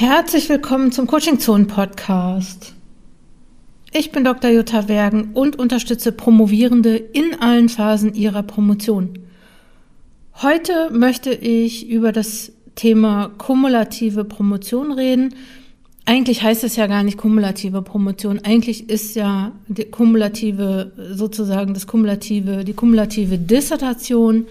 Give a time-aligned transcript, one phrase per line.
[0.00, 2.72] Herzlich willkommen zum Coaching Zone Podcast.
[3.92, 4.48] Ich bin Dr.
[4.48, 9.18] Jutta Wergen und unterstütze Promovierende in allen Phasen ihrer Promotion.
[10.40, 15.34] Heute möchte ich über das Thema kumulative Promotion reden.
[16.04, 18.38] Eigentlich heißt es ja gar nicht kumulative Promotion.
[18.44, 24.46] Eigentlich ist ja die kumulative, sozusagen das kumulative, die kumulative Dissertation.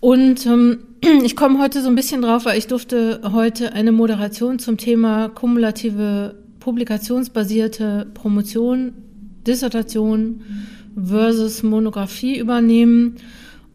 [0.00, 0.78] Und ähm,
[1.24, 5.28] ich komme heute so ein bisschen drauf, weil ich durfte heute eine Moderation zum Thema
[5.28, 8.92] kumulative publikationsbasierte Promotion,
[9.46, 10.42] Dissertation
[10.96, 13.16] versus Monographie übernehmen.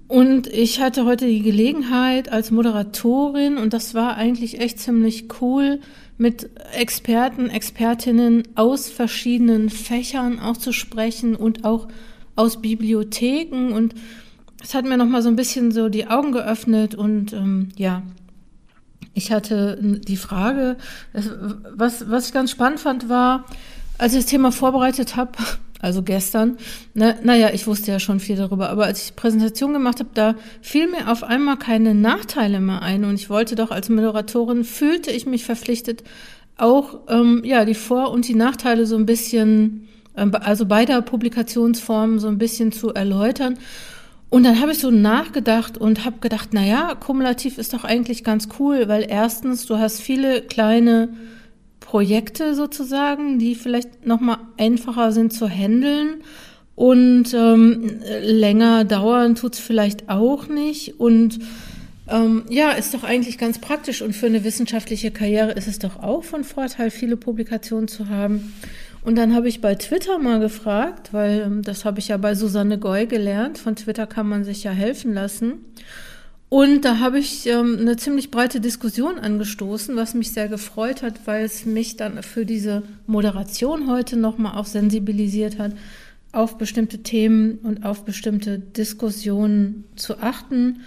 [0.09, 5.79] Und ich hatte heute die Gelegenheit als Moderatorin, und das war eigentlich echt ziemlich cool,
[6.17, 11.87] mit Experten, Expertinnen aus verschiedenen Fächern auch zu sprechen und auch
[12.35, 13.95] aus Bibliotheken und
[14.63, 18.03] es hat mir noch mal so ein bisschen so die Augen geöffnet und ähm, ja,
[19.13, 20.77] ich hatte die Frage,
[21.75, 23.45] was, was ich ganz spannend fand, war,
[23.97, 25.31] als ich das Thema vorbereitet habe,
[25.81, 26.57] also gestern,
[26.93, 30.09] na, naja, ich wusste ja schon viel darüber, aber als ich die Präsentation gemacht habe,
[30.13, 34.63] da fiel mir auf einmal keine Nachteile mehr ein und ich wollte doch als Moderatorin,
[34.63, 36.03] fühlte ich mich verpflichtet,
[36.57, 42.19] auch ähm, ja die Vor- und die Nachteile so ein bisschen, ähm, also beider Publikationsformen
[42.19, 43.57] so ein bisschen zu erläutern.
[44.31, 48.23] Und dann habe ich so nachgedacht und habe gedacht, na ja, kumulativ ist doch eigentlich
[48.23, 51.09] ganz cool, weil erstens du hast viele kleine
[51.81, 56.23] Projekte sozusagen, die vielleicht noch mal einfacher sind zu handeln.
[56.75, 60.97] Und ähm, länger dauern tut's vielleicht auch nicht.
[60.97, 61.39] Und
[62.07, 64.01] ähm, ja, ist doch eigentlich ganz praktisch.
[64.01, 68.53] Und für eine wissenschaftliche Karriere ist es doch auch von Vorteil, viele Publikationen zu haben.
[69.03, 72.35] Und dann habe ich bei Twitter mal gefragt, weil ähm, das habe ich ja bei
[72.35, 73.57] Susanne Goy gelernt.
[73.57, 75.65] Von Twitter kann man sich ja helfen lassen.
[76.49, 81.25] Und da habe ich ähm, eine ziemlich breite Diskussion angestoßen, was mich sehr gefreut hat,
[81.25, 85.71] weil es mich dann für diese Moderation heute nochmal auch sensibilisiert hat,
[86.33, 90.81] auf bestimmte Themen und auf bestimmte Diskussionen zu achten.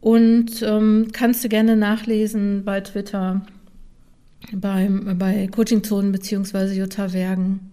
[0.00, 3.42] Und ähm, kannst du gerne nachlesen bei Twitter
[4.52, 7.70] beim, bei Coaching-Zonen beziehungsweise Jutta Wergen.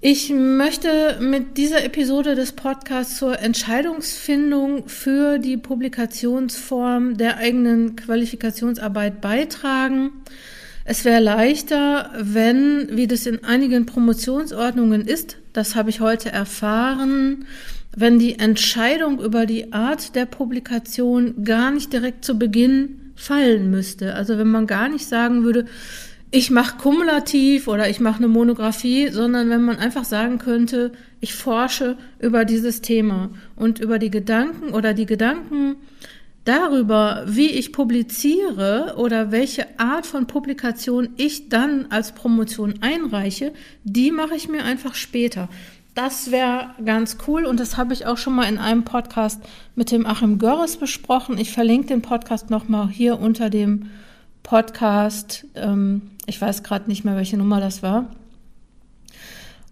[0.00, 9.20] Ich möchte mit dieser Episode des Podcasts zur Entscheidungsfindung für die Publikationsform der eigenen Qualifikationsarbeit
[9.20, 10.12] beitragen.
[10.84, 17.46] Es wäre leichter, wenn, wie das in einigen Promotionsordnungen ist, das habe ich heute erfahren,
[17.96, 24.14] wenn die Entscheidung über die Art der Publikation gar nicht direkt zu Beginn fallen müsste.
[24.14, 25.64] Also wenn man gar nicht sagen würde,
[26.30, 31.34] ich mache kumulativ oder ich mache eine Monographie, sondern wenn man einfach sagen könnte, ich
[31.34, 35.76] forsche über dieses Thema und über die Gedanken oder die Gedanken
[36.44, 43.52] darüber, wie ich publiziere oder welche Art von Publikation ich dann als Promotion einreiche,
[43.84, 45.48] die mache ich mir einfach später.
[45.96, 49.40] Das wäre ganz cool und das habe ich auch schon mal in einem Podcast
[49.76, 51.38] mit dem Achim Görres besprochen.
[51.38, 53.88] Ich verlinke den Podcast nochmal hier unter dem
[54.42, 55.46] Podcast.
[55.54, 58.10] Ähm, ich weiß gerade nicht mehr, welche Nummer das war.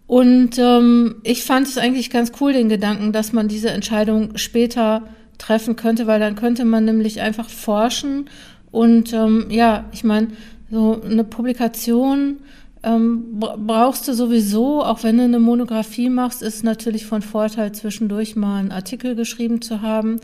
[0.07, 5.03] Und ähm, ich fand es eigentlich ganz cool, den Gedanken, dass man diese Entscheidung später
[5.37, 8.31] treffen könnte, weil dann könnte man nämlich einfach forschen
[8.71, 10.29] und ähm, ja, ich meine,
[10.71, 12.39] so eine Publikation
[12.85, 18.37] ähm, brauchst du sowieso, auch wenn du eine Monographie machst, ist natürlich von Vorteil, zwischendurch
[18.37, 20.21] mal einen Artikel geschrieben zu haben.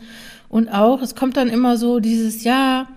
[0.47, 2.87] Und auch, es kommt dann immer so dieses, ja,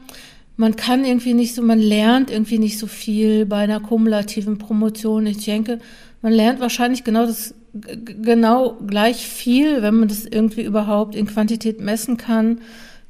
[0.57, 5.27] man kann irgendwie nicht so, man lernt irgendwie nicht so viel bei einer kumulativen Promotion.
[5.27, 5.81] Ich denke,
[6.23, 11.81] man lernt wahrscheinlich genau das, genau gleich viel, wenn man das irgendwie überhaupt in Quantität
[11.81, 12.61] messen kann.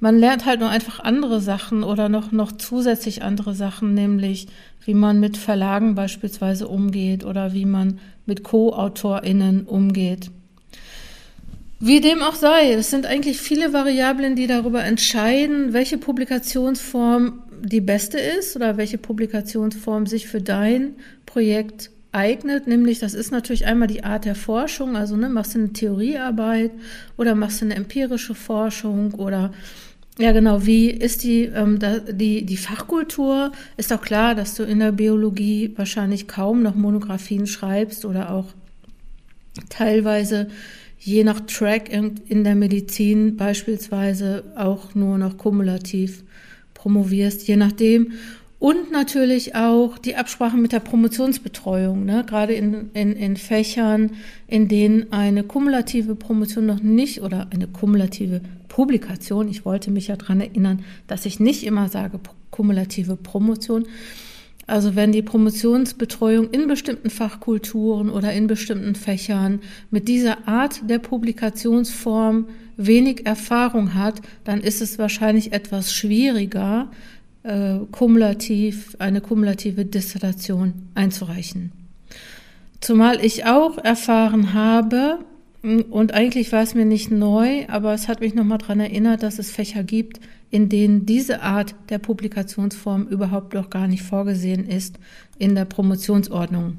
[0.00, 4.48] Man lernt halt nur einfach andere Sachen oder noch, noch zusätzlich andere Sachen, nämlich
[4.84, 10.30] wie man mit Verlagen beispielsweise umgeht oder wie man mit Co-AutorInnen umgeht.
[11.80, 17.80] Wie dem auch sei, es sind eigentlich viele Variablen, die darüber entscheiden, welche Publikationsform die
[17.80, 20.96] beste ist oder welche Publikationsform sich für dein
[21.26, 22.66] Projekt eignet.
[22.66, 26.70] Nämlich, das ist natürlich einmal die Art der Forschung, also ne, machst du eine Theoriearbeit
[27.16, 29.52] oder machst du eine empirische Forschung oder
[30.16, 30.64] ja, genau.
[30.64, 33.50] Wie ist die, ähm, da, die, die Fachkultur?
[33.76, 38.46] Ist auch klar, dass du in der Biologie wahrscheinlich kaum noch Monographien schreibst oder auch
[39.70, 40.48] teilweise
[41.00, 46.22] je nach Track in, in der Medizin beispielsweise auch nur noch kumulativ
[46.74, 48.12] promovierst, je nachdem.
[48.64, 52.24] Und natürlich auch die Absprache mit der Promotionsbetreuung, ne?
[52.26, 54.12] gerade in, in, in Fächern,
[54.46, 60.16] in denen eine kumulative Promotion noch nicht oder eine kumulative Publikation, ich wollte mich ja
[60.16, 62.18] daran erinnern, dass ich nicht immer sage
[62.50, 63.84] kumulative Promotion,
[64.66, 69.60] also wenn die Promotionsbetreuung in bestimmten Fachkulturen oder in bestimmten Fächern
[69.90, 72.46] mit dieser Art der Publikationsform
[72.78, 76.88] wenig Erfahrung hat, dann ist es wahrscheinlich etwas schwieriger,
[77.44, 81.72] äh, kumulativ, eine kumulative Dissertation einzureichen.
[82.80, 85.18] Zumal ich auch erfahren habe,
[85.62, 89.38] und eigentlich war es mir nicht neu, aber es hat mich nochmal daran erinnert, dass
[89.38, 90.20] es Fächer gibt,
[90.50, 94.98] in denen diese Art der Publikationsform überhaupt noch gar nicht vorgesehen ist
[95.38, 96.76] in der Promotionsordnung.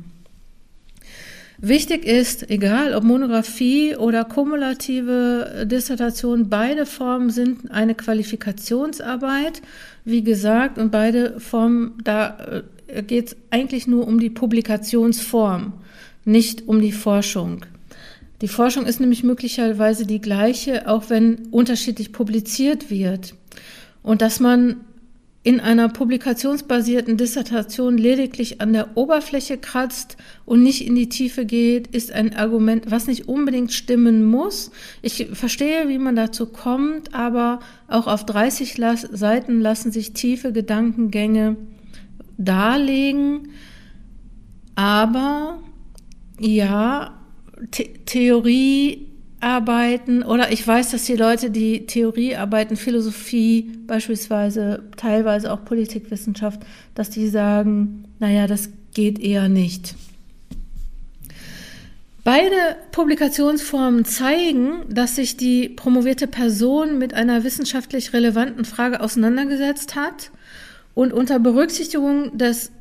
[1.57, 9.61] Wichtig ist, egal ob Monographie oder kumulative Dissertation, beide Formen sind eine Qualifikationsarbeit,
[10.03, 15.73] wie gesagt, und beide Formen, da äh, geht es eigentlich nur um die Publikationsform,
[16.25, 17.65] nicht um die Forschung.
[18.41, 23.33] Die Forschung ist nämlich möglicherweise die gleiche, auch wenn unterschiedlich publiziert wird.
[24.03, 24.81] Und dass man
[25.45, 31.85] in einer publikationsbasierten Dissertation lediglich an der Oberfläche kratzt und nicht in die Tiefe geht,
[31.95, 34.71] ist ein Argument, was nicht unbedingt stimmen muss.
[35.03, 38.75] Ich verstehe, wie man dazu kommt, aber auch auf 30
[39.11, 41.57] Seiten lassen sich tiefe Gedankengänge
[42.39, 43.49] darlegen.
[44.73, 45.61] Aber
[46.39, 47.21] ja,
[47.71, 49.14] The
[49.45, 56.61] Theoriearbeiten oder ich weiß, dass die Leute, die Theoriearbeiten, Philosophie beispielsweise, teilweise auch Politikwissenschaft,
[56.95, 59.93] dass die sagen, naja, das geht eher nicht.
[62.23, 62.55] Beide
[62.91, 70.31] Publikationsformen zeigen, dass sich die promovierte Person mit einer wissenschaftlich relevanten Frage auseinandergesetzt hat
[70.95, 72.71] und unter Berücksichtigung des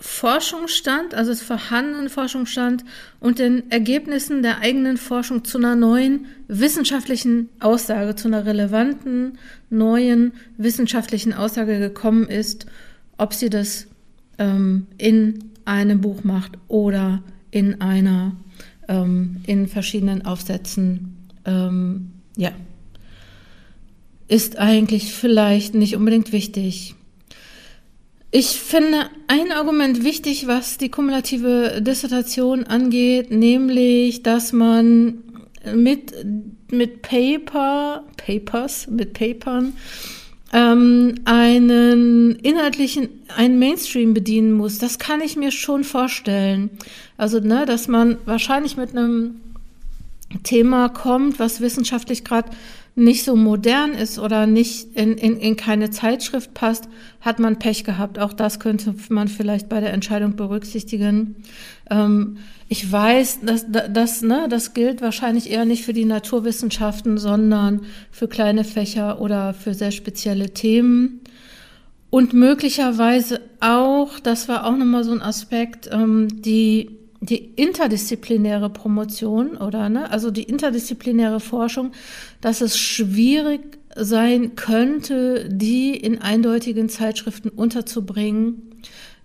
[0.00, 2.84] Forschungsstand, also des vorhandenen Forschungsstand
[3.20, 9.38] und den Ergebnissen der eigenen Forschung zu einer neuen wissenschaftlichen Aussage, zu einer relevanten
[9.68, 12.66] neuen wissenschaftlichen Aussage gekommen ist,
[13.18, 13.86] ob sie das
[14.38, 18.36] ähm, in einem Buch macht oder in einer,
[18.88, 22.52] ähm, in verschiedenen Aufsätzen, ähm, ja,
[24.28, 26.94] ist eigentlich vielleicht nicht unbedingt wichtig.
[28.32, 35.24] Ich finde ein Argument wichtig, was die kumulative Dissertation angeht, nämlich, dass man
[35.74, 36.14] mit,
[36.70, 39.72] mit Paper, Papers, mit Papern,
[40.52, 44.78] ähm, einen inhaltlichen, einen Mainstream bedienen muss.
[44.78, 46.70] Das kann ich mir schon vorstellen.
[47.16, 49.40] Also, ne, dass man wahrscheinlich mit einem
[50.44, 52.50] Thema kommt, was wissenschaftlich gerade
[53.00, 56.88] nicht so modern ist oder nicht in, in, in keine Zeitschrift passt,
[57.20, 58.18] hat man Pech gehabt.
[58.18, 61.36] Auch das könnte man vielleicht bei der Entscheidung berücksichtigen.
[61.90, 62.38] Ähm,
[62.68, 67.82] ich weiß, dass das, ne, das gilt wahrscheinlich eher nicht für die Naturwissenschaften, sondern
[68.12, 71.20] für kleine Fächer oder für sehr spezielle Themen.
[72.10, 79.56] Und möglicherweise auch, das war auch nochmal so ein Aspekt, ähm, die die interdisziplinäre Promotion
[79.56, 81.92] oder ne, also die interdisziplinäre Forschung,
[82.40, 88.70] dass es schwierig sein könnte, die in eindeutigen Zeitschriften unterzubringen,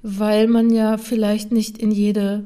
[0.01, 2.44] weil man ja vielleicht nicht in jede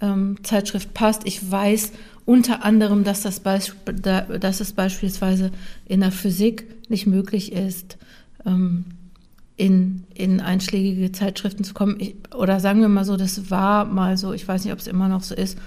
[0.00, 1.22] ähm, Zeitschrift passt.
[1.24, 1.92] Ich weiß
[2.26, 3.40] unter anderem, dass das,
[3.84, 5.50] dass es beispielsweise
[5.86, 7.96] in der Physik nicht möglich ist,
[8.44, 8.84] ähm,
[9.56, 11.96] in, in einschlägige Zeitschriften zu kommen.
[12.00, 14.86] Ich, oder sagen wir mal so, das war mal so, ich weiß nicht, ob es
[14.86, 15.58] immer noch so ist.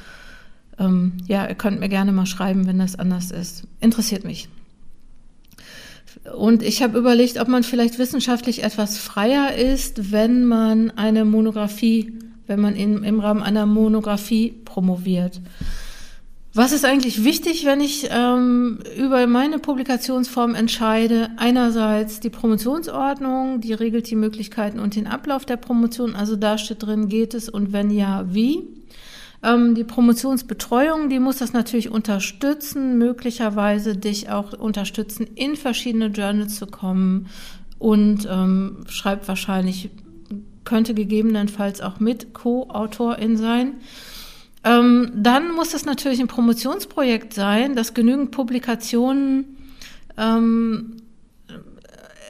[0.77, 3.65] Ähm, ja, ihr könnt mir gerne mal schreiben, wenn das anders ist.
[3.79, 4.49] Interessiert mich.
[6.35, 12.13] Und ich habe überlegt, ob man vielleicht wissenschaftlich etwas freier ist, wenn man eine Monographie,
[12.47, 15.41] wenn man in, im Rahmen einer Monographie promoviert.
[16.57, 21.29] Was ist eigentlich wichtig, wenn ich ähm, über meine Publikationsform entscheide?
[21.37, 26.15] Einerseits die Promotionsordnung, die regelt die Möglichkeiten und den Ablauf der Promotion.
[26.15, 28.63] Also da steht drin, geht es und wenn ja, wie.
[29.43, 36.55] Ähm, die Promotionsbetreuung, die muss das natürlich unterstützen, möglicherweise dich auch unterstützen, in verschiedene Journals
[36.55, 37.27] zu kommen
[37.77, 39.91] und ähm, schreibt wahrscheinlich,
[40.63, 43.73] könnte gegebenenfalls auch mit Co-Autorin sein.
[44.67, 49.57] Ähm, dann muss es natürlich ein Promotionsprojekt sein, das genügend Publikationen
[50.17, 50.97] ähm,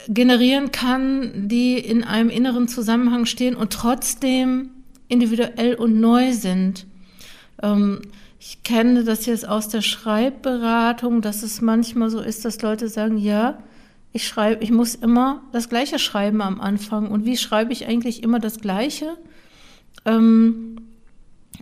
[0.08, 4.70] generieren kann, die in einem inneren Zusammenhang stehen und trotzdem
[5.08, 6.86] individuell und neu sind.
[7.60, 8.02] Ähm,
[8.38, 13.18] ich kenne das jetzt aus der Schreibberatung, dass es manchmal so ist, dass Leute sagen,
[13.18, 13.58] ja,
[14.12, 17.10] ich schreibe, ich muss immer das Gleiche schreiben am Anfang.
[17.10, 19.16] Und wie schreibe ich eigentlich immer das Gleiche?
[20.04, 20.76] Ähm,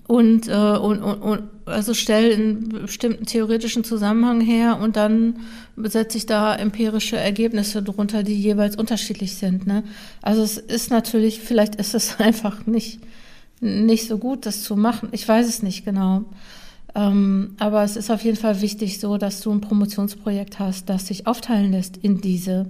[0.07, 5.41] und, äh, und, und, und also stelle einen bestimmten theoretischen Zusammenhang her und dann
[5.77, 9.67] setze ich da empirische Ergebnisse drunter, die jeweils unterschiedlich sind.
[9.67, 9.83] Ne?
[10.23, 13.01] Also es ist natürlich, vielleicht ist es einfach nicht,
[13.61, 15.09] nicht so gut, das zu machen.
[15.13, 16.25] Ich weiß es nicht genau.
[16.95, 21.09] Ähm, aber es ist auf jeden Fall wichtig so, dass du ein Promotionsprojekt hast, das
[21.09, 22.67] sich aufteilen lässt in diese,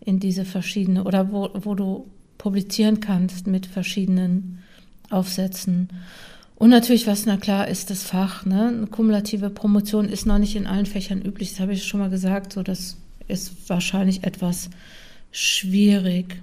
[0.00, 2.06] in diese verschiedene oder wo, wo du
[2.38, 4.58] publizieren kannst mit verschiedenen
[5.10, 5.90] Aufsätzen.
[6.62, 8.46] Und natürlich, was na klar ist, das Fach.
[8.46, 8.68] Ne?
[8.68, 11.50] Eine kumulative Promotion ist noch nicht in allen Fächern üblich.
[11.50, 12.52] Das habe ich schon mal gesagt.
[12.52, 14.70] So, das ist wahrscheinlich etwas
[15.32, 16.40] schwierig.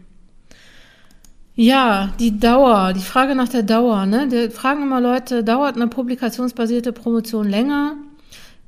[1.56, 4.06] Ja, die Dauer, die Frage nach der Dauer.
[4.06, 4.28] Ne?
[4.28, 7.96] Die fragen immer Leute, dauert eine publikationsbasierte Promotion länger?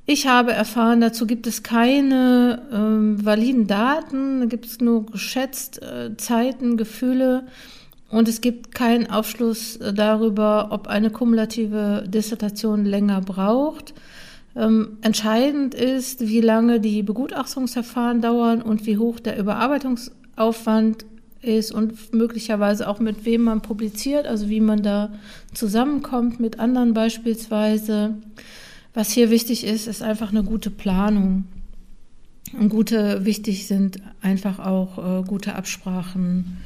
[0.05, 5.81] Ich habe erfahren, dazu gibt es keine ähm, validen Daten, da gibt es nur geschätzt
[5.81, 7.43] äh, Zeiten, Gefühle.
[8.12, 13.94] Und es gibt keinen Aufschluss äh, darüber, ob eine kumulative Dissertation länger braucht.
[14.56, 21.06] Ähm, entscheidend ist, wie lange die Begutachtungsverfahren dauern und wie hoch der Überarbeitungsaufwand
[21.41, 25.12] ist und möglicherweise auch mit wem man publiziert, also wie man da
[25.53, 28.15] zusammenkommt mit anderen beispielsweise.
[28.94, 31.46] Was hier wichtig ist, ist einfach eine gute Planung.
[32.60, 36.58] Und gute, wichtig sind einfach auch äh, gute Absprachen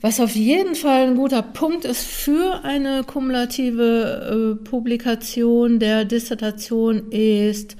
[0.00, 7.10] was auf jeden Fall ein guter Punkt ist für eine kumulative äh, Publikation der Dissertation
[7.10, 7.76] ist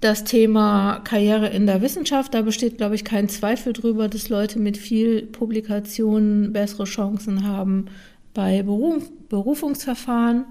[0.00, 2.32] das Thema Karriere in der Wissenschaft.
[2.32, 7.86] Da besteht, glaube ich, kein Zweifel drüber, dass Leute mit viel Publikationen bessere Chancen haben
[8.32, 10.46] bei Beruf Berufungsverfahren.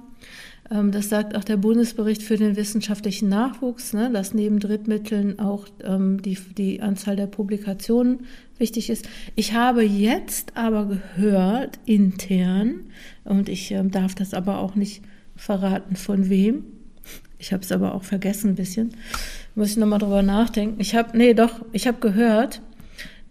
[0.72, 5.66] Ähm, das sagt auch der Bundesbericht für den wissenschaftlichen Nachwuchs, ne, dass neben Drittmitteln auch
[5.84, 8.28] ähm, die, die Anzahl der Publikationen
[8.60, 9.08] wichtig ist.
[9.36, 12.82] Ich habe jetzt aber gehört, intern,
[13.24, 15.02] und ich ähm, darf das aber auch nicht
[15.36, 16.64] verraten, von wem.
[17.38, 18.92] Ich habe es aber auch vergessen ein bisschen.
[19.56, 20.80] Muss ich nochmal drüber nachdenken.
[20.80, 22.62] Ich habe, nee, doch, ich habe gehört,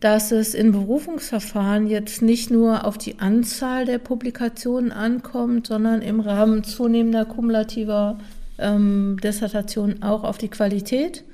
[0.01, 6.21] dass es in Berufungsverfahren jetzt nicht nur auf die Anzahl der Publikationen ankommt, sondern im
[6.21, 8.19] Rahmen zunehmender kumulativer
[8.59, 11.25] ähm, Dissertationen auch auf die Qualität.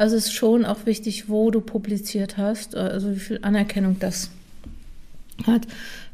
[0.00, 4.30] Also es ist schon auch wichtig, wo du publiziert hast, also wie viel Anerkennung das
[5.46, 5.66] hat,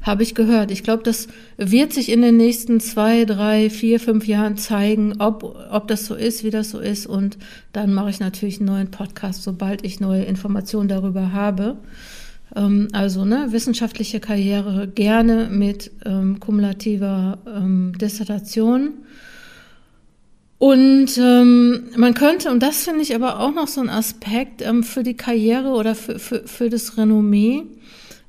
[0.02, 0.72] habe ich gehört.
[0.72, 5.56] Ich glaube, das wird sich in den nächsten zwei, drei, vier, fünf Jahren zeigen, ob,
[5.70, 7.06] ob das so ist, wie das so ist.
[7.06, 7.38] Und
[7.72, 11.76] dann mache ich natürlich einen neuen Podcast, sobald ich neue Informationen darüber habe.
[12.56, 18.94] Ähm, also ne, wissenschaftliche Karriere gerne mit ähm, kumulativer ähm, Dissertation.
[20.58, 24.82] Und ähm, man könnte, und das finde ich aber auch noch so ein Aspekt ähm,
[24.82, 27.64] für die Karriere oder für, für, für das Renommee,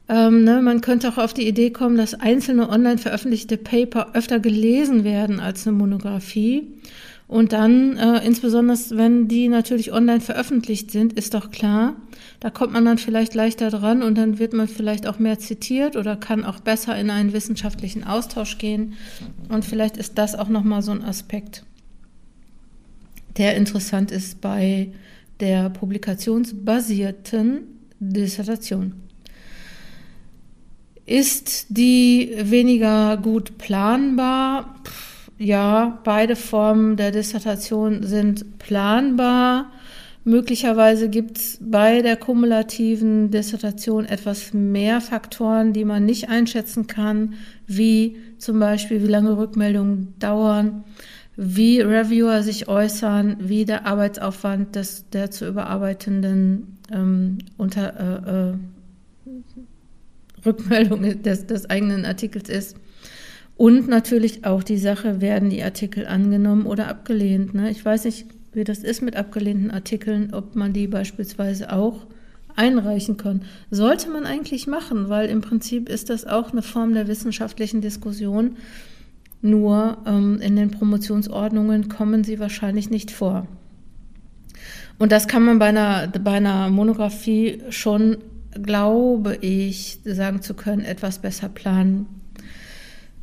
[0.10, 4.40] ähm, ne, man könnte auch auf die Idee kommen, dass einzelne online veröffentlichte Paper öfter
[4.40, 6.68] gelesen werden als eine Monographie.
[7.28, 11.98] Und dann, äh, insbesondere wenn die natürlich online veröffentlicht sind, ist doch klar,
[12.40, 15.98] da kommt man dann vielleicht leichter dran und dann wird man vielleicht auch mehr zitiert
[15.98, 18.94] oder kann auch besser in einen wissenschaftlichen Austausch gehen.
[19.50, 21.64] Und vielleicht ist das auch nochmal so ein Aspekt,
[23.38, 24.90] der interessant ist bei
[25.40, 27.62] der publikationsbasierten
[28.00, 28.94] Dissertation.
[31.06, 34.76] Ist die weniger gut planbar?
[35.38, 39.72] Ja, beide Formen der Dissertation sind planbar.
[40.26, 47.36] Möglicherweise gibt es bei der kumulativen Dissertation etwas mehr Faktoren, die man nicht einschätzen kann,
[47.66, 50.84] wie zum Beispiel, wie lange Rückmeldungen dauern,
[51.38, 58.54] wie Reviewer sich äußern, wie der Arbeitsaufwand des, der zu überarbeitenden ähm, unter, äh, äh,
[60.46, 62.78] Rückmeldung des, des eigenen Artikels ist.
[63.56, 67.54] Und natürlich auch die Sache, werden die Artikel angenommen oder abgelehnt.
[67.54, 67.70] Ne?
[67.72, 72.06] Ich weiß nicht, wie das ist mit abgelehnten Artikeln, ob man die beispielsweise auch
[72.56, 73.44] einreichen kann.
[73.70, 78.58] Sollte man eigentlich machen, weil im Prinzip ist das auch eine Form der wissenschaftlichen Diskussion.
[79.42, 83.48] Nur ähm, in den Promotionsordnungen kommen sie wahrscheinlich nicht vor.
[85.00, 88.18] Und das kann man bei einer, bei einer Monographie schon
[88.64, 92.08] glaube ich, sagen zu können, etwas besser planen.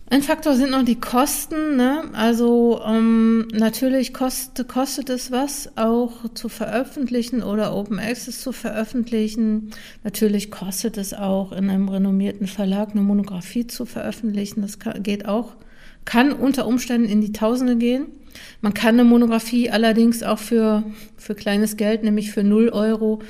[0.07, 1.77] Ein Faktor sind noch die Kosten.
[1.77, 2.05] Ne?
[2.13, 9.71] Also ähm, natürlich kost, kostet es was, auch zu veröffentlichen oder Open Access zu veröffentlichen.
[10.05, 14.61] Natürlich kostet es auch in einem renommierten Verlag eine Monographie zu veröffentlichen.
[14.61, 15.55] Das kann, geht auch
[16.05, 18.07] kann unter Umständen in die Tausende gehen.
[18.61, 20.83] Man kann eine Monographie allerdings auch für,
[21.17, 23.21] für kleines Geld, nämlich für 0 Euro,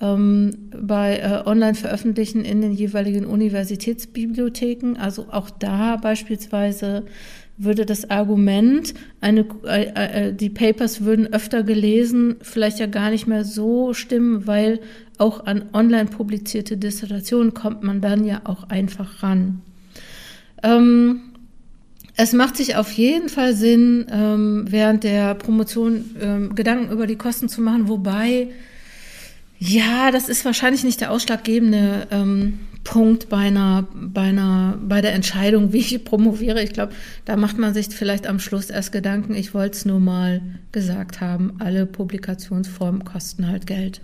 [0.00, 4.96] ähm, bei äh, online veröffentlichen in den jeweiligen Universitätsbibliotheken.
[4.98, 7.04] Also auch da beispielsweise
[7.56, 13.26] würde das Argument, eine, äh, äh, die Papers würden öfter gelesen, vielleicht ja gar nicht
[13.26, 14.80] mehr so stimmen, weil
[15.18, 19.60] auch an online publizierte Dissertationen kommt man dann ja auch einfach ran.
[20.62, 21.31] Ähm,
[22.16, 27.16] es macht sich auf jeden Fall Sinn, ähm, während der Promotion ähm, Gedanken über die
[27.16, 28.48] Kosten zu machen, wobei,
[29.58, 35.14] ja, das ist wahrscheinlich nicht der ausschlaggebende ähm, Punkt bei einer, bei einer, bei der
[35.14, 36.62] Entscheidung, wie ich promoviere.
[36.62, 36.92] Ich glaube,
[37.24, 39.34] da macht man sich vielleicht am Schluss erst Gedanken.
[39.34, 40.42] Ich wollte es nur mal
[40.72, 41.54] gesagt haben.
[41.60, 44.02] Alle Publikationsformen kosten halt Geld.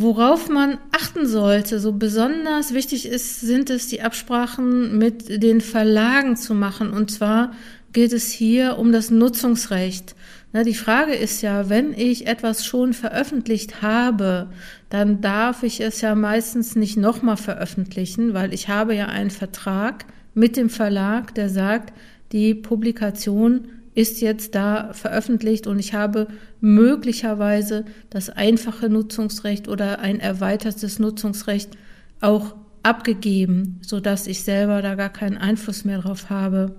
[0.00, 6.36] Worauf man achten sollte, so besonders wichtig ist, sind es die Absprachen mit den Verlagen
[6.36, 6.88] zu machen.
[6.88, 7.52] Und zwar
[7.92, 10.14] geht es hier um das Nutzungsrecht.
[10.54, 14.48] Na, die Frage ist ja, wenn ich etwas schon veröffentlicht habe,
[14.88, 20.06] dann darf ich es ja meistens nicht nochmal veröffentlichen, weil ich habe ja einen Vertrag
[20.32, 21.92] mit dem Verlag, der sagt,
[22.32, 26.28] die Publikation ist jetzt da veröffentlicht und ich habe
[26.60, 31.70] möglicherweise das einfache Nutzungsrecht oder ein erweitertes Nutzungsrecht
[32.20, 36.76] auch abgegeben, so dass ich selber da gar keinen Einfluss mehr drauf habe.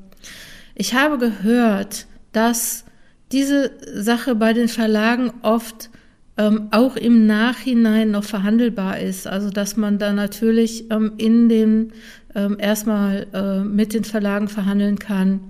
[0.73, 2.85] Ich habe gehört, dass
[3.31, 5.89] diese Sache bei den Verlagen oft
[6.37, 9.27] ähm, auch im Nachhinein noch verhandelbar ist.
[9.27, 11.89] Also dass man da natürlich ähm, in dem
[12.35, 15.41] ähm, erstmal äh, mit den Verlagen verhandeln kann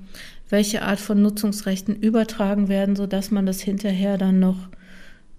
[0.52, 4.70] welche Art von Nutzungsrechten übertragen werden, sodass man das hinterher dann noch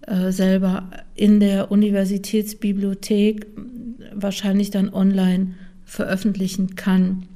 [0.06, 3.46] äh, selber in der Universitätsbibliothek
[4.14, 5.54] wahrscheinlich dann online
[5.84, 7.26] veröffentlichen kann.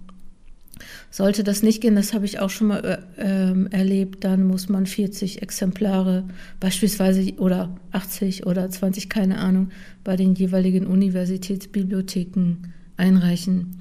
[1.11, 4.87] Sollte das nicht gehen, das habe ich auch schon mal äh, erlebt, dann muss man
[4.87, 6.25] 40 Exemplare
[6.61, 9.71] beispielsweise oder 80 oder 20, keine Ahnung,
[10.05, 12.57] bei den jeweiligen Universitätsbibliotheken
[12.97, 13.81] einreichen.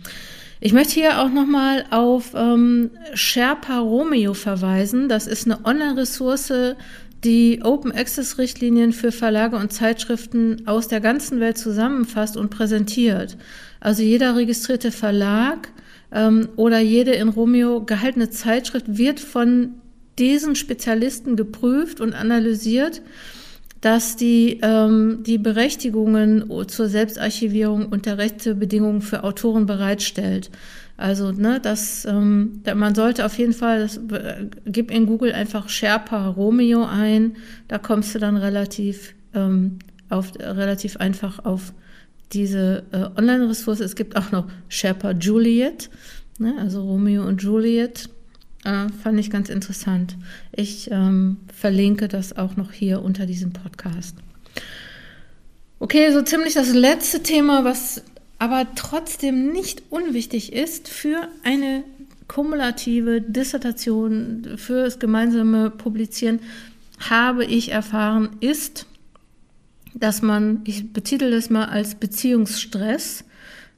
[0.65, 5.07] Ich möchte hier auch nochmal auf ähm, Sherpa Romeo verweisen.
[5.07, 6.75] Das ist eine Online-Ressource,
[7.23, 13.37] die Open Access Richtlinien für Verlage und Zeitschriften aus der ganzen Welt zusammenfasst und präsentiert.
[13.79, 15.69] Also jeder registrierte Verlag
[16.11, 19.75] ähm, oder jede in Romeo gehaltene Zeitschrift wird von
[20.17, 23.03] diesen Spezialisten geprüft und analysiert
[23.85, 30.49] dass die, ähm, die Berechtigungen zur Selbstarchivierung und der Rechtebedingungen für Autoren bereitstellt.
[30.97, 35.69] Also, ne, das, ähm, man sollte auf jeden Fall, das, äh, gib in Google einfach
[35.69, 37.35] Sherpa Romeo ein,
[37.67, 39.77] da kommst du dann relativ, ähm,
[40.09, 41.71] auf, relativ einfach auf
[42.33, 43.81] diese äh, Online-Ressource.
[43.81, 45.91] Es gibt auch noch Sherpa Juliet,
[46.39, 48.09] ne, also Romeo und Juliet.
[48.65, 50.17] Äh, fand ich ganz interessant.
[50.51, 54.17] Ich ähm, verlinke das auch noch hier unter diesem Podcast.
[55.79, 58.01] Okay, so ziemlich das letzte Thema, was
[58.39, 61.83] aber trotzdem nicht unwichtig ist für eine
[62.27, 66.39] kumulative Dissertation, für das gemeinsame Publizieren,
[66.99, 68.87] habe ich erfahren, ist,
[69.93, 73.25] dass man, ich betitel das mal als Beziehungsstress,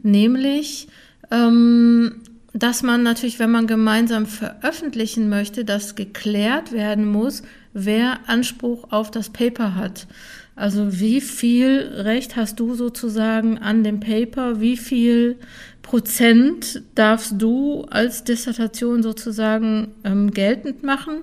[0.01, 0.87] nämlich
[1.29, 2.21] ähm,
[2.53, 9.11] dass man natürlich, wenn man gemeinsam veröffentlichen möchte, dass geklärt werden muss, wer Anspruch auf
[9.11, 10.07] das Paper hat.
[10.55, 14.59] Also wie viel Recht hast du sozusagen an dem Paper?
[14.59, 15.37] Wie viel
[15.83, 21.21] Prozent darfst du als Dissertation sozusagen ähm, geltend machen?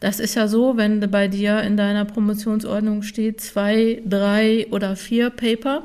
[0.00, 5.30] Das ist ja so, wenn bei dir in deiner Promotionsordnung steht zwei, drei oder vier
[5.30, 5.84] Paper,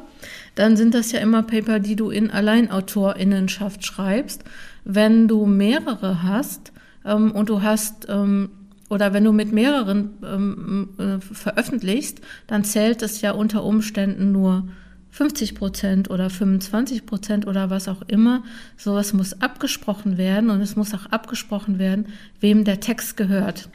[0.55, 4.43] dann sind das ja immer Paper, die du in Alleinautorinnenschaft schreibst
[4.87, 6.71] wenn du mehrere hast
[7.05, 8.49] ähm, und du hast ähm,
[8.89, 14.69] oder wenn du mit mehreren ähm, äh, veröffentlichst, dann zählt es ja unter Umständen nur
[15.11, 18.43] 50 Prozent oder 25 Prozent oder was auch immer.
[18.77, 22.07] Sowas muss abgesprochen werden und es muss auch abgesprochen werden,
[22.39, 23.69] wem der Text gehört.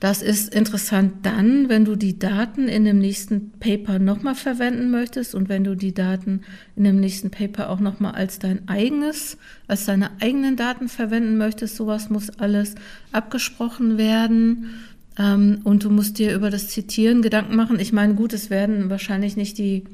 [0.00, 5.34] Das ist interessant dann, wenn du die Daten in dem nächsten Paper nochmal verwenden möchtest
[5.34, 6.40] und wenn du die Daten
[6.74, 9.36] in dem nächsten Paper auch nochmal als dein eigenes,
[9.68, 11.76] als deine eigenen Daten verwenden möchtest.
[11.76, 12.76] Sowas muss alles
[13.12, 14.70] abgesprochen werden.
[15.18, 17.78] Ähm, und du musst dir über das Zitieren Gedanken machen.
[17.78, 19.84] Ich meine, gut, es werden wahrscheinlich nicht die,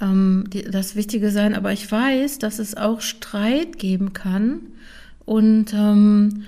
[0.00, 4.60] ähm, die, das Wichtige sein, aber ich weiß, dass es auch Streit geben kann.
[5.24, 6.46] Und ähm,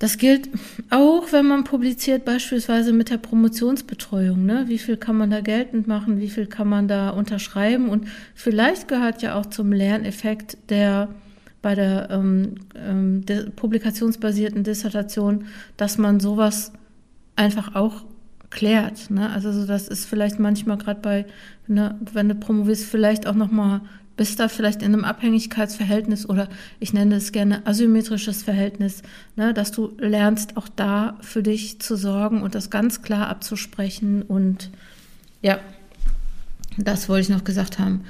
[0.00, 0.48] das gilt
[0.88, 4.46] auch, wenn man publiziert, beispielsweise mit der Promotionsbetreuung.
[4.46, 4.64] Ne?
[4.66, 6.20] Wie viel kann man da geltend machen?
[6.20, 7.90] Wie viel kann man da unterschreiben?
[7.90, 11.08] Und vielleicht gehört ja auch zum Lerneffekt der
[11.62, 15.44] bei der ähm, ähm, publikationsbasierten Dissertation,
[15.76, 16.72] dass man sowas
[17.36, 18.06] einfach auch
[18.48, 19.10] klärt.
[19.10, 19.28] Ne?
[19.28, 21.26] Also so, das ist vielleicht manchmal gerade bei,
[21.66, 23.82] ne, wenn du promovierst, vielleicht auch nochmal
[24.20, 29.00] bist da vielleicht in einem Abhängigkeitsverhältnis oder ich nenne es gerne asymmetrisches Verhältnis,
[29.34, 34.20] ne, dass du lernst, auch da für dich zu sorgen und das ganz klar abzusprechen.
[34.20, 34.68] Und
[35.40, 35.58] ja,
[36.76, 38.04] das wollte ich noch gesagt haben.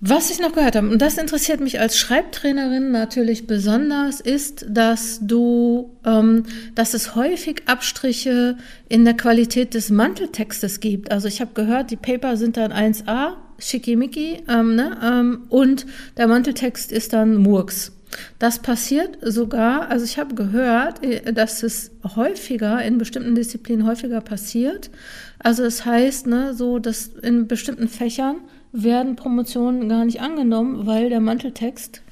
[0.00, 5.20] Was ich noch gehört habe, und das interessiert mich als Schreibtrainerin natürlich besonders, ist, dass
[5.22, 6.42] du, ähm,
[6.74, 8.58] dass es häufig Abstriche
[8.90, 11.10] in der Qualität des Manteltextes gibt.
[11.10, 16.28] Also ich habe gehört, die Paper sind dann 1a, schickimicki, ähm, ne, ähm, und der
[16.28, 17.92] Manteltext ist dann Murks.
[18.38, 24.20] Das passiert sogar, also ich habe gehört, äh, dass es häufiger in bestimmten Disziplinen häufiger
[24.20, 24.90] passiert.
[25.38, 28.36] Also das heißt, ne, so dass in bestimmten Fächern
[28.72, 32.02] werden Promotionen gar nicht angenommen, weil der Manteltext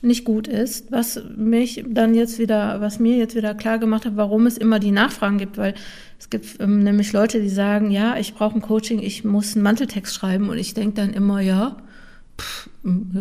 [0.00, 4.16] nicht gut ist, was mich dann jetzt wieder, was mir jetzt wieder klar gemacht hat,
[4.16, 5.74] warum es immer die Nachfragen gibt, weil
[6.18, 9.62] es gibt ähm, nämlich Leute, die sagen, ja, ich brauche ein Coaching, ich muss einen
[9.62, 11.76] Manteltext schreiben und ich denke dann immer, ja,
[12.40, 12.68] pff,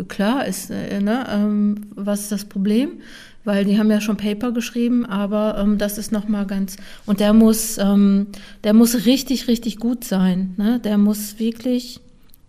[0.07, 3.01] klar ist, äh, ne, ähm, was ist das Problem?
[3.43, 7.33] Weil die haben ja schon Paper geschrieben, aber ähm, das ist nochmal ganz, und der
[7.33, 8.27] muss, ähm,
[8.63, 10.79] der muss richtig, richtig gut sein, ne?
[10.79, 12.01] Der muss wirklich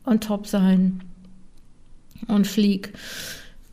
[0.04, 1.00] on top sein
[2.26, 2.92] und flieg.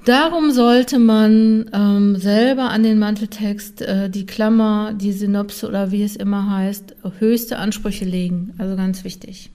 [0.06, 6.04] Darum sollte man ähm, selber an den Manteltext äh, die Klammer, die Synopse oder wie
[6.04, 8.54] es immer heißt, höchste Ansprüche legen.
[8.60, 9.50] Also ganz wichtig.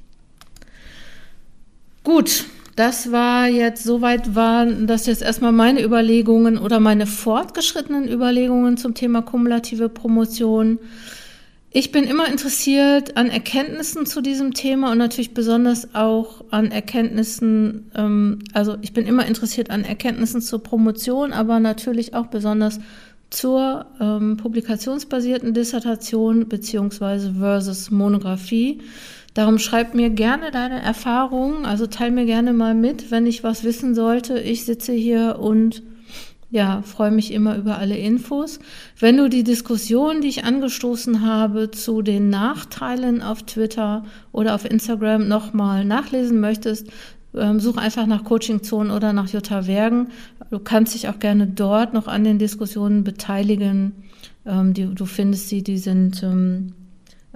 [2.02, 8.76] Gut, das war jetzt, soweit waren das jetzt erstmal meine Überlegungen oder meine fortgeschrittenen Überlegungen
[8.76, 10.80] zum Thema kumulative Promotion.
[11.72, 17.92] Ich bin immer interessiert an Erkenntnissen zu diesem Thema und natürlich besonders auch an Erkenntnissen,
[17.94, 22.80] ähm, also ich bin immer interessiert an Erkenntnissen zur Promotion, aber natürlich auch besonders
[23.30, 28.80] zur ähm, publikationsbasierten Dissertation beziehungsweise versus Monographie.
[29.34, 33.62] Darum schreib mir gerne deine Erfahrungen, also teil mir gerne mal mit, wenn ich was
[33.62, 34.40] wissen sollte.
[34.40, 35.84] Ich sitze hier und
[36.50, 38.58] ja, freue mich immer über alle Infos.
[38.98, 44.64] Wenn du die Diskussion, die ich angestoßen habe zu den Nachteilen auf Twitter oder auf
[44.64, 46.88] Instagram nochmal nachlesen möchtest,
[47.34, 50.08] ähm, such einfach nach Coaching Zone oder nach Jutta Wergen.
[50.50, 53.92] Du kannst dich auch gerne dort noch an den Diskussionen beteiligen.
[54.44, 56.72] Ähm, du findest sie, die sind ähm,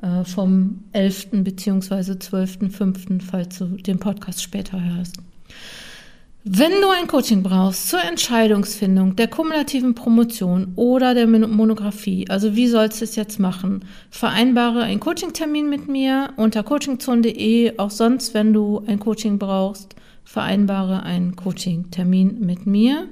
[0.02, 1.28] äh, vom 11.
[1.44, 2.12] bzw.
[2.12, 5.18] 12.05., falls du den Podcast später hörst.
[6.46, 12.68] Wenn du ein Coaching brauchst zur Entscheidungsfindung der kumulativen Promotion oder der Monographie, also wie
[12.68, 13.86] sollst du es jetzt machen?
[14.10, 17.78] Vereinbare einen Coachingtermin mit mir unter coachingzone.de.
[17.78, 23.08] Auch sonst, wenn du ein Coaching brauchst, vereinbare einen Coachingtermin mit mir.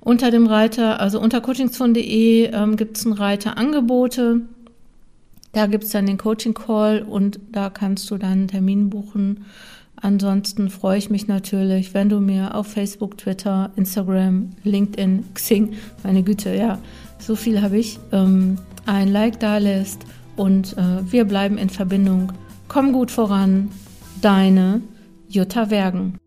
[0.00, 4.40] Unter dem Reiter, also unter coachingzone.de ähm, gibt es einen Reiter Angebote.
[5.52, 9.44] Da gibt es dann den Coaching Call und da kannst du dann einen Termin buchen
[10.00, 16.22] Ansonsten freue ich mich natürlich, wenn du mir auf Facebook, Twitter, Instagram, LinkedIn, Xing, meine
[16.22, 16.78] Güte, ja,
[17.18, 20.04] so viel habe ich, ähm, ein Like da lässt
[20.36, 22.32] und äh, wir bleiben in Verbindung.
[22.68, 23.70] Komm gut voran,
[24.20, 24.82] deine
[25.28, 26.18] Jutta Wergen.